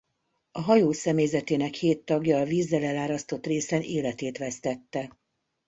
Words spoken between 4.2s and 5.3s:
vesztette.